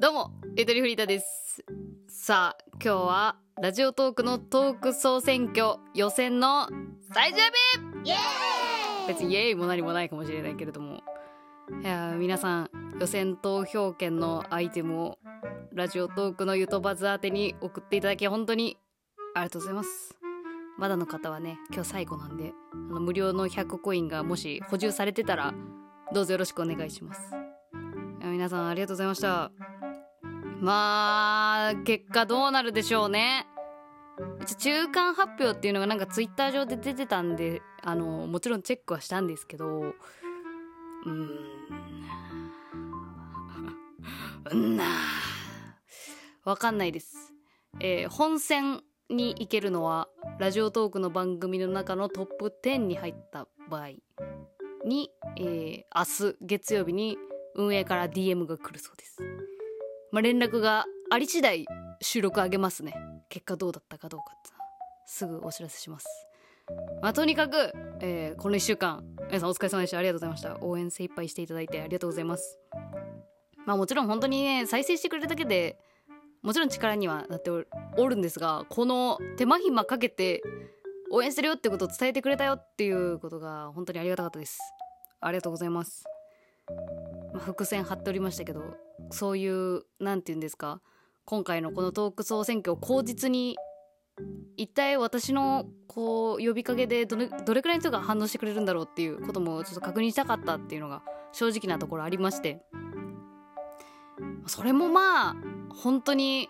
[0.00, 1.62] どうもゆとりフリータです。
[2.08, 6.66] さあ今日はラジオトークのトーク総選挙予選の
[7.12, 7.42] 最終
[8.04, 8.10] 日。
[8.10, 8.14] イエ
[9.06, 11.02] 別にイエーイも何もないかもしれないけれども
[11.82, 15.18] いやー皆さん予選投票権のアイテムを
[15.74, 18.78] ラジオトークのゆとばず宛てに送っていただき本当に
[19.34, 20.16] ありがとうございます。
[20.78, 25.52] まだの方はね今日最後なんであの無料の100コインがもし補充されてたら
[26.16, 27.20] どうぞよろしくお願いします。
[28.22, 29.52] 皆さんありがとうございました。
[30.62, 33.46] まあ結果どうなるでしょうね。
[34.40, 41.28] 一応中間発表っていうのがなんかツイッター上で出てたんであのもちろんチェックはしたんですけどうーん。
[44.52, 44.84] うんな。
[46.44, 47.34] わかんないです、
[47.78, 50.08] えー本戦に行けるのは
[50.38, 53.90] ラジオトークの番組の中のトップ10に入った場合
[54.86, 57.16] に、えー明日月曜日に
[57.54, 59.16] 運営から DM が来るそうです。
[60.12, 61.64] まあ、連絡があり次第
[62.02, 62.94] 収録あげますね。
[63.28, 64.50] 結果どうだったかどうかって
[65.06, 66.06] すぐお知らせします。
[67.00, 69.98] まあ、とにかく、えーこの1週間皆さんお疲れ様でした。
[69.98, 70.58] ありがとうございました。
[70.62, 72.58] 応援精一杯していただいてありがとうございます。
[73.66, 75.78] まあもちろん本当にね再生してくれるだけで
[76.42, 80.42] もちろん力にはなっておるおるんですがこの手間暇かけて
[81.10, 84.60] 応援してるよってことを伝えてくれたよっていうことが本当にありがたかったです。
[85.26, 86.04] ありがとうございます、
[87.32, 88.76] まあ、伏線張っておりましたけど
[89.10, 90.80] そういうなんて言うんですか
[91.24, 93.56] 今回のこのトーク総選挙を口実に
[94.56, 101.02] 一体私のこう呼びかけでどれどれくらいの人が反応してくれるんだろうっていうこともちょっと確認したかったっていうのが
[101.32, 102.62] 正直なところありまして。
[104.46, 105.36] それもまあ
[105.74, 106.48] 本当に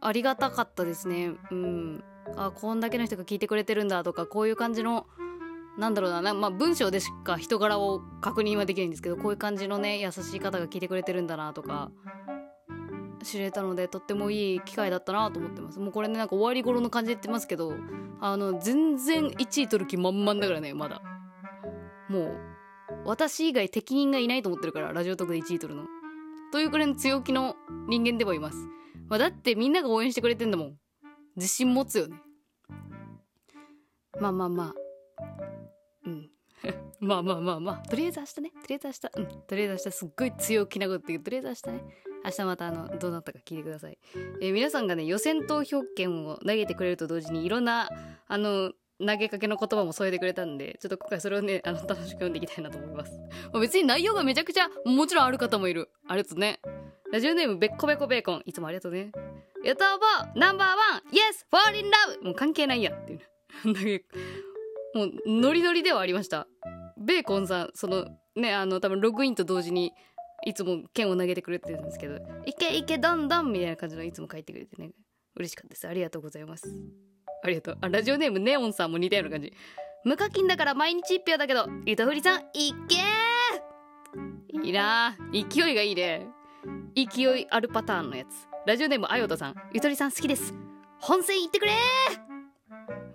[0.00, 1.32] ありがたかったですね。
[1.50, 2.04] うん。
[2.36, 5.06] あこんだけの人が聞いてくれてるんだとかこういう感じの
[5.78, 11.90] なんだろうな、まあ、文章でしか人柄を確認はできないんですけどこういう感じのね優しい方が聞いてくれてるんだなとか
[13.22, 15.78] 知れたのでとってもいい機会だったなと思ってます。
[15.78, 17.74] もうこれねなんか終わり頃の感じで言ってますけど
[18.20, 21.00] あの全然1位取る気満々だからねまだ。
[22.08, 22.36] もう
[23.04, 25.86] 私以外適任がいないと思ってるからラジオトークで1位取るの。
[26.52, 27.56] というくらいの強気の
[27.88, 28.58] 人間ではいます、
[29.08, 30.76] まあ、だってみんなが応援してくれてんだもん。
[31.36, 32.20] 自信持つよね。
[34.20, 34.81] まあまあまあ。
[36.06, 36.30] うん。
[37.00, 37.88] まあまあまあまあ。
[37.88, 38.50] とりあえず明日ね。
[38.50, 39.42] とりあえず明日うん。
[39.46, 41.20] とりあえず明日すっごい強気なこと言う。
[41.20, 41.84] とりあえず明日ね。
[42.24, 43.98] 明日またあのどうなったか聞いてください、
[44.40, 47.88] えー皆さんがね予選投票権を投げてくれると同時にいろんな
[48.28, 53.12] あの投げかけの言葉も添えてくれたんでちょっと今回それをねあの楽しく読んでいきたいなと思います。
[53.52, 55.90] まあ別に内容がめちゃくちゃもちろんある方もいる。
[56.06, 56.60] ありがとうね。
[57.12, 58.42] ラジオネームべっこべこベーコン。
[58.46, 59.10] いつもありがとうね。
[59.64, 62.24] ヨタバナンバーワン Yes fall in love!
[62.24, 63.18] もう関係ないやっていう。
[63.18, 63.24] ね
[63.74, 64.04] だけ
[64.94, 66.46] もうノリノリではありました。
[66.98, 69.92] ベーコンさんそのねあの多分ログインと同時に
[70.44, 72.16] いつも剣を投げてくれてるんですけど
[72.46, 74.92] 「いけいけどんどん」みたいな感じのいつも書いてくれてね。
[75.34, 75.88] 嬉しかったです。
[75.88, 76.68] ありがとうございます。
[77.42, 77.78] ありがとう。
[77.80, 79.52] あラジオネームネオンさんも似たような感じ。
[80.04, 84.62] 無課金だから毎日一票だけどゆとふりさんいけー!
[84.64, 85.48] いいなー。
[85.48, 86.26] 勢いがいいね。
[86.94, 88.46] 勢いあるパターンのやつ。
[88.66, 89.54] ラジオネームあよたさん。
[89.72, 90.54] ゆとりさん好きです。
[91.00, 91.72] 本戦行ってくれ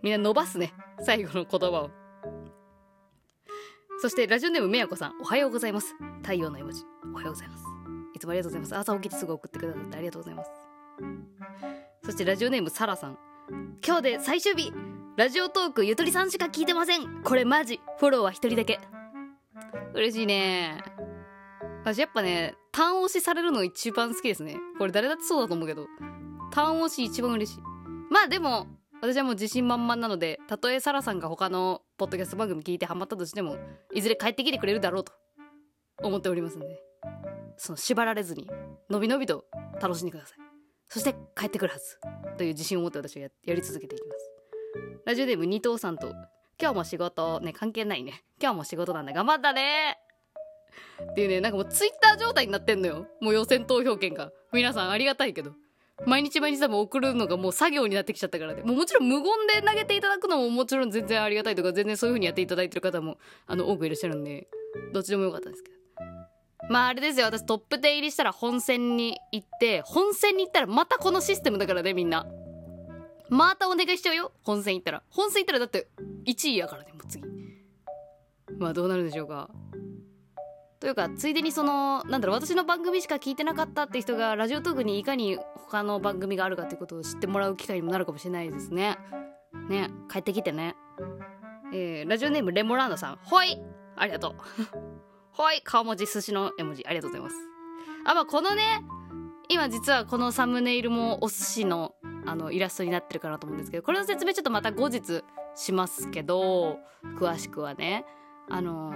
[0.02, 0.74] みんな伸ばすね。
[1.00, 1.92] 最後の言葉を。
[4.02, 5.96] そしてラジオネームめやこさんおはようございます。
[6.22, 7.64] 太陽の絵文字おはようございます。
[8.16, 8.76] いつもありがとうございます。
[8.76, 10.52] 朝起きてすぐ送ってくださってありがとうございます。
[12.04, 13.18] そしてラジオネームサラさん
[13.86, 14.74] 今日で最終日。
[15.18, 17.24] ラジオトークゆとりさんしか聞いてません。
[17.24, 18.80] これマジフォローは一人だけ。
[19.94, 20.84] 嬉しいね。
[21.84, 24.58] 私やっぱね単押しされるの一番好きですね。
[24.78, 25.88] これ誰だってそうだと思うけど。
[26.52, 27.60] 単押し一番嬉しい。
[28.12, 28.68] まあでも
[29.02, 33.58] 私はもう自信満々なのでたとえサラさんが他のポッドキャスト番組聞いてハマったとしても
[33.94, 35.14] いずれ帰ってきてくれるだろうと
[36.02, 36.80] 思っておりますので
[37.58, 38.50] その縛られずに
[38.90, 39.46] のびのびと
[39.82, 40.38] 楽しんでください。
[40.90, 41.98] そして帰ってくるはず
[42.38, 44.32] という自信を持って私はややり続けていきます。
[45.06, 46.08] ラジオネーム二藤さんと
[46.60, 48.24] 今日も仕事ね関係ないね。
[48.42, 49.12] 今日も仕事なんだ。
[49.12, 49.98] 頑張ったね。
[51.12, 53.08] っていうねなんかもうツイッター状態になってんのよ。
[53.22, 54.32] もう予選投票権が。
[54.54, 55.52] 皆さんありがたいけど。
[56.06, 58.62] 毎日毎日多分送るのがもう作業になってきちゃったからで。
[58.62, 63.18] ももちろん無言で投げていただくのももちろん全然ありがたいとか全然そういう風にやっていただいてる方も
[63.48, 64.48] あの多くいらっしゃるんで
[64.94, 65.78] どっちでもよかったんですけど。
[66.70, 67.26] まああれですよ。
[67.26, 72.28] 私トップ10入りしたら本戦に行って本戦に行ったらまたこのシステムだからねみんな。
[73.30, 74.32] またお願いしちゃうよ。
[74.44, 75.04] 本戦行ったら。
[75.10, 75.88] 本戦行ったらだって
[76.26, 77.24] 1位やからねもう次。
[78.58, 79.50] まあどうなるでしょうか。
[80.80, 88.98] というかついでにそのなんだろう私の番組しか聞いてなかったって人がラジオトークにいかに他の番組があるかってことを知ってもらう機会にもなるかもしれないですね。
[89.70, 90.76] ね帰ってきてね。
[91.74, 93.20] えーラジオネームレモラーノさん。
[93.24, 93.58] ほい。
[93.96, 94.36] ありがとう。
[95.42, 95.62] はい。
[95.64, 96.86] 顔文字寿司の絵文字。
[96.86, 97.36] ありがとうございます。
[98.06, 98.84] あまあこのね
[99.50, 101.96] 今実はこのサムネイルもお寿司の
[102.26, 105.24] あのイラストになってるかなと思うんですけどこれの説明ちょっとまた後日
[105.56, 106.78] しますけど
[107.20, 108.06] 詳しくはね。
[108.50, 108.94] あの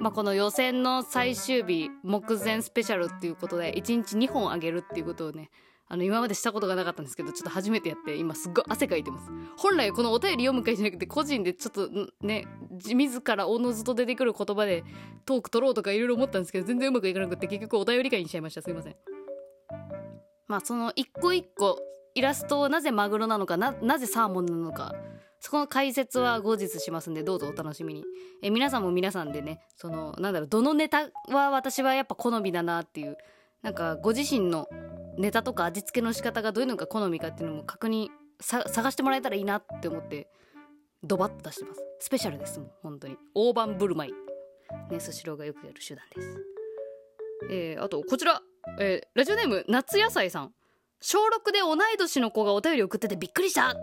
[0.00, 5.50] まあ、この予選の最終日目前スペシャルっていうことで1日2本あげるっていうことをね
[5.86, 9.30] あの今までしたことがなかったんですけどちょっと初めてやって今すっごい汗かいてます。
[9.56, 11.88] 本来このお便り読む会じゃなくて個人でちょっと
[12.22, 14.82] ね自らおのずと出てくる言葉で
[15.26, 18.62] トーク取ろうとかいろいろ思ったんですけど全然うまくいかなくて結局お便り会にしちゃいました。
[18.62, 18.96] すいません。
[20.48, 21.78] まあその一個一個
[22.14, 24.94] イラストをなぜマグロなのかななぜサーモンなのか
[25.40, 28.02] そこの解説は後日しますんでどうぞお楽しみに。
[28.42, 33.18] え皆さんも皆さんでねそのなんだろうどのネタは私はやっぱ好みだなっていう
[33.60, 34.68] なんかご自身の
[35.18, 38.08] ネタとか味付けの仕方がどういうのが好みかっていうのも確認
[38.40, 40.28] 探してもらえたらいいなって思って
[41.02, 41.82] ドバッと出してます。
[42.00, 43.16] スペシャルですもん本当に。
[43.34, 44.12] 大盤振る舞い。
[44.90, 46.42] ねスシローがよくやる手段です。
[47.50, 48.40] えー、あとこちら、
[48.78, 50.54] えー、ラジオネーム夏野菜さん
[51.00, 53.74] 小6で同い年の子がお便り送っててびっくりした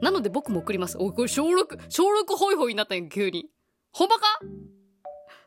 [0.00, 0.96] なので僕も送ります。
[0.98, 3.50] おいこれ小6、小6ホイホイになったんや、急に。
[3.92, 4.24] ほんまか？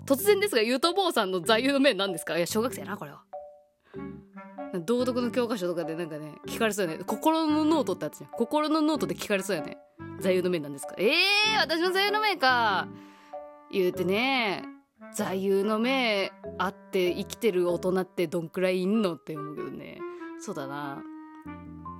[0.05, 2.37] 突然ですが、ゆとぼうさんの座右の銘何ですか？
[2.37, 3.23] いや、小学生やな、これは。
[4.85, 7.03] 道徳の教科書とかでなんかね、聞かれそうやね。
[7.03, 8.27] 心のノートってやつね。
[8.33, 9.77] 心のノートで聞かれそうやね。
[10.19, 10.93] 座右の銘なんですか？
[10.97, 12.87] ええー、私の座右の銘か。
[13.71, 14.63] 言うてね、
[15.15, 19.15] 座右の銘あって生きてる大人ってどんくらいいんの？
[19.15, 19.99] って思うけどね。
[20.39, 21.01] そうだな。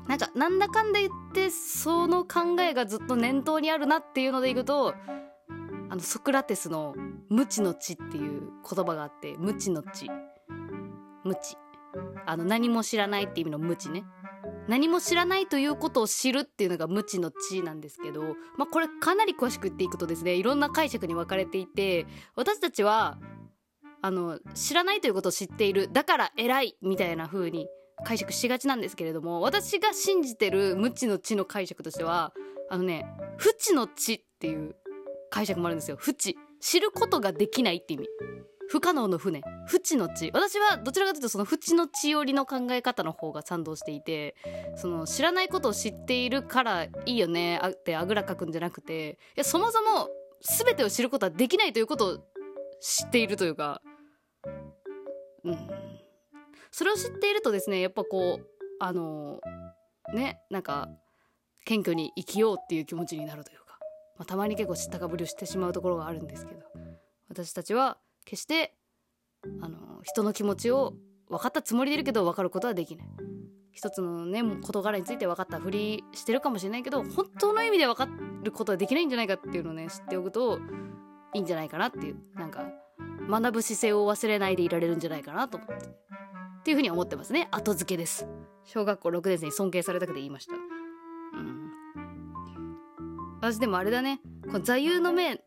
[0.08, 4.96] なんかなんだかんだ言ってその考えがずっと念頭にあるなっていうのでいくと
[5.90, 6.96] あのソクラテスの
[7.30, 10.10] 「無知の知」っていう言葉があって「無知の知」
[11.24, 11.58] 無知。
[12.26, 14.04] あの何も知らないっていう意味の無知ね。
[14.68, 18.24] 何も知らないということを知るっていうのが無知の知なんですけど、
[18.58, 23.20] まあ、これかなり詳しく言っていくとですねいろんな解釈に分かれていて私たちは
[24.02, 25.90] あの知らないということを知っている。
[25.92, 27.68] だから偉いみたいな風に
[28.04, 32.34] 解釈しがちなんですけれども私が信じてる無知の知の解釈としては
[32.70, 33.06] あのね
[33.38, 34.76] 不知の知っていう
[35.34, 35.98] 解釈もあるんですよ。
[36.00, 36.38] 不知。
[36.62, 38.08] 知ることができないって意味。
[38.70, 40.30] 不可能の不ね不知の知。
[40.32, 44.36] 私はどちらかというとその不知の知寄りの考え方の方が賛同していて
[44.76, 50.10] その知らないことを知っているからいいよねってあぐらかくんじゃなくていやそもそも
[50.42, 52.18] 全てを知ることはできないということを
[52.80, 53.82] 知っているというか
[55.44, 55.58] うん。
[56.74, 58.48] それを知っているとですねやっぱこう
[58.80, 59.40] あの
[60.14, 60.90] ねなんか
[61.66, 63.78] 謙虚に生きようっていう気持ちになるというか、
[64.18, 66.62] まあ、たまに結構知ったかぶりをしてしまうところがあるんですけど
[67.30, 68.74] 私たちは決して
[69.62, 70.96] あの人の気持ちを
[71.30, 73.08] 分かったつもりでいるけど分かることはできない。
[73.72, 78.08] 一つのね事柄について分かったふりしてるかもしれないけど本当の意味で分か
[78.44, 80.60] ることはできないんじゃないかっていうのをね知っておくと
[81.34, 82.66] いいんじゃないかなっていうなんか
[83.28, 86.13] 学ぶ姿勢を忘れないでいられるんじゃないかなと思って。
[86.64, 87.50] っていうふうに思ってますね。
[87.52, 88.26] 後付けです。
[88.64, 90.54] 小学校6年生に尊敬されたくて言いました。
[90.54, 90.56] う
[91.42, 91.72] ん。
[93.42, 94.22] 私でもあれだね。
[94.50, 95.42] この座右の銘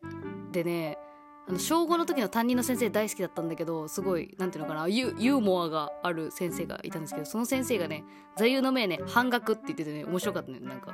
[0.51, 0.99] でね
[1.47, 8.03] あの小5の時の担任の先生大好きだったんだけどすごいなんていうのかなユユーモアがある先生がいたんですけどその先生がね
[8.35, 10.93] 座右の銘ね半額って言っててね面白かったねなんか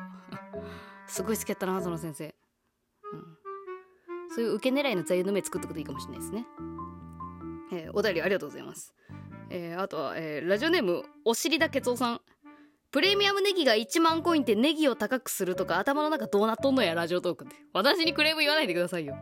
[1.08, 2.36] すごい好きやったなその先生、
[3.12, 3.38] うん、
[4.34, 6.46] そういう受け狙いの座右の銘作っておくといいかもしれないですね、
[7.74, 8.94] えー、お便りありがとうございます。
[9.56, 12.22] えー、あとは、えー、ラジオネームお尻だけつおさん。
[12.92, 17.56] プレミアムネギが1万コインってネギを高くするとか頭の中どうなっとんのやラジオトークって。
[17.72, 19.16] 私にクレーム言わないでくださいよ。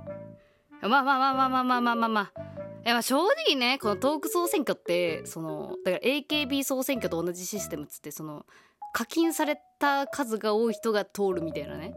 [0.82, 2.42] まあまあまあまあまあまあまあまあまあ
[2.86, 8.46] いや正直ねこのトーク総選挙ってそのだから AKB 総選挙と同じシステムっつってその
[8.94, 11.94] 課金された数が多い人が通るみたいなね。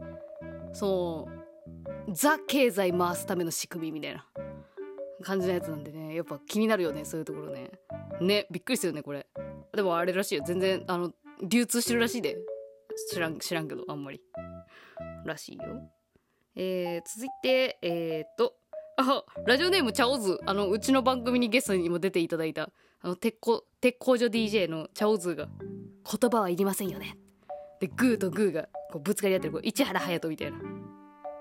[0.73, 4.25] そうザ経済回すための仕組みみたいな。
[5.23, 7.71] 感じのやつなんでねやっぱ気になるよねそういうところね。
[8.21, 9.27] ねびっくりするねこれ。
[9.73, 10.43] でもあれらしいよ。
[10.45, 11.11] 全然あの
[11.43, 12.37] 流通してるらしいで。
[13.11, 14.21] 知らん知らんけどあんまり。
[15.25, 15.63] らしいよ。
[16.55, 18.53] えー、続いてえー、っと
[18.97, 20.39] あラジオネームチャオズ。
[20.45, 22.69] あのうちの番組にゲストにも出ていただいた
[23.01, 25.47] あの鉄工鉄工所 DJ のチャオズが
[26.09, 27.17] 言葉はいりませんよね。
[27.79, 30.57] でグーとグーがこうぶつかり合ってるこう市原隼人みたいな。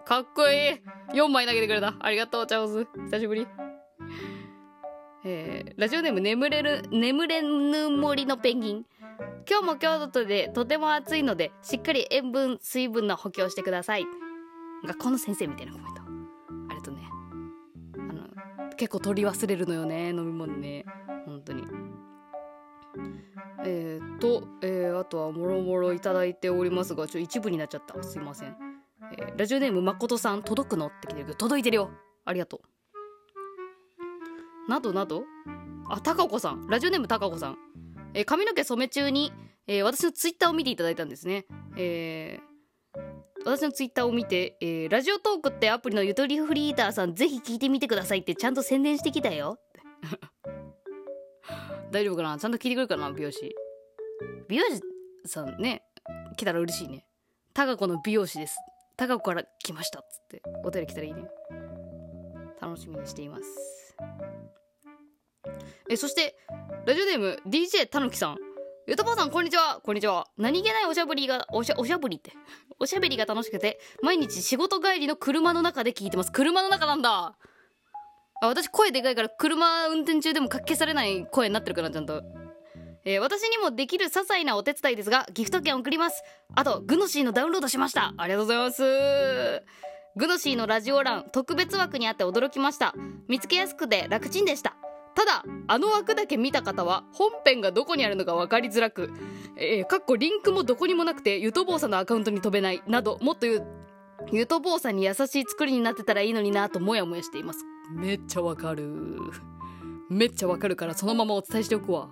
[0.04, 1.18] かっこいい。
[1.18, 1.94] 4枚投げてくれた。
[1.98, 2.86] ありがとうチャオズ。
[3.10, 3.46] 久しぶり。
[5.26, 8.84] えー、ラジオネーム眠れる眠れぬ森のペンギン。
[9.48, 14.06] 今日も京都でとても暑いのでしっかり塩分水分の補給をしてください。
[14.86, 16.04] 学校の先生みたいなコメントあ
[16.70, 17.02] りがとね。
[17.96, 18.28] あの
[18.76, 20.84] 結構取り忘れるのよね飲み物ね。
[21.24, 21.64] 本当に。
[23.66, 28.02] えー、と、えー、あとはもろもろいただいておりますがちょ一部になっちゃった。
[28.02, 28.54] すいません、
[29.18, 30.42] えー、ラジオネームまことさん。
[30.42, 30.88] 届くの？
[30.88, 31.90] って来てるけど届いてるよ。
[32.26, 32.60] ありがとう。
[34.68, 35.24] などなど。
[35.88, 36.66] あたかこさん。
[36.68, 37.58] ラジオネームたかこさん、
[38.14, 39.32] えー髪の毛染め中に、
[39.66, 41.46] えー私のツイッターを見ていただいたんですね。
[41.76, 42.54] えー
[43.46, 49.58] 私のツイッターを見て、えーラジオトークってアプリのゆとりフリーターさんぜひ聞いてみてくださいってちゃんと宣伝してきたよ。
[51.92, 52.38] 大丈夫かな？
[52.38, 53.12] ちゃんと聞いてくるかな？
[53.12, 53.54] 美容師。
[54.48, 54.80] 美容師
[55.26, 55.82] さんね
[56.36, 57.06] 来たら嬉しいね。
[57.52, 58.56] タカコの美容師です。
[58.96, 61.28] タカコから来ましたっつってお便り来たらいいね。
[62.60, 63.83] 楽しみにしています。
[65.90, 66.36] えそして
[66.86, 68.36] ラジオネーム DJ たぬきさん。
[68.86, 69.80] ゆとぽさんこんにちは。
[69.82, 70.26] こんにちは。
[70.36, 72.32] 何気ないおしゃぶりがおしゃおしゃぶりって。
[72.78, 76.32] おしゃべりが楽しくて毎日仕事帰りの車の中で聞いてます。
[76.32, 77.36] 車の中なんだ。
[78.42, 82.22] あ私声でかいから車運転中でもかっ消されない声になってるかなちゃんと。
[83.04, 86.22] えー私にもできる些細なお手伝いですがギフト券送ります。
[86.54, 88.14] あとグノシーのダウンロードしました。
[88.16, 89.93] ありがとうございます。
[90.16, 92.94] グノシーのラジオ欄特別枠にあって驚きました。
[93.26, 94.76] 見つけやすくて楽ちんでした。
[95.16, 99.10] ただあの枠だけ見た方は本編がどこにあるのか分かりづらく
[99.56, 103.66] えーかっこリンクもどこにもなくてゆとぼうさんのアカウントに飛べないなどもっと言う
[104.30, 107.64] ゆとぼうさんに優しい作りになってたらいいのになともやもやしています。
[107.92, 109.18] めっちゃわかる。
[110.08, 112.08] めっちゃわかるからそのままお伝えしておくわ。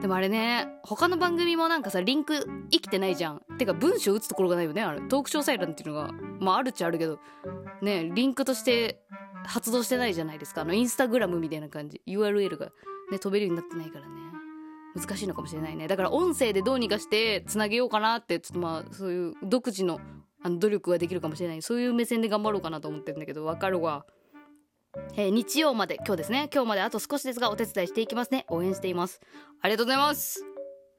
[0.00, 3.42] でもあれね他の番組もなんかさリンク生きてないじゃん。
[3.58, 5.00] てか文章打つところがないよねあれ。
[5.02, 6.10] トーク詳細欄っていうのが
[6.40, 7.18] まああるっちゃあるけど。
[7.82, 9.00] ねリンクとして
[9.44, 10.62] 発動してないじゃないですか。
[10.62, 12.00] あのインスタグラムみたいな感じ。
[12.06, 12.66] URL が
[13.10, 14.14] ね飛べるようになってないからね。
[14.94, 15.88] 難しいのかもしれないね。
[15.88, 20.00] だから音声でどうにかしてつなげようかなってちょっとまあそういう独自の
[20.42, 21.62] あの努力ができるかもしれない。
[21.62, 24.06] そういう目線で頑張ろうかなと思ってるんだけどわかるわ。
[25.16, 26.48] えー日曜まで今日ですね。
[26.52, 28.46] 今日まであと少しですがお手伝いしていきますね。
[28.48, 29.20] 応援しています。
[29.60, 30.44] ありがとうございます。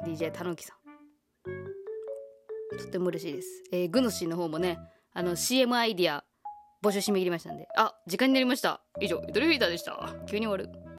[0.05, 2.77] DJ たぬきさん。
[2.77, 4.77] とっても嬉しいです、えーグノシーの方もね
[5.13, 6.25] あの CM アイディア
[6.83, 7.67] 募集締め切りましたんで。
[7.77, 8.81] あ時間になりました。
[8.99, 10.13] 以上ゆとりフィーターでした。
[10.27, 10.84] 急に終わる。